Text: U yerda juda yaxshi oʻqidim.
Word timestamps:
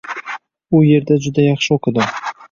U 0.77 0.79
yerda 0.91 1.17
juda 1.27 1.45
yaxshi 1.49 1.75
oʻqidim. 1.77 2.17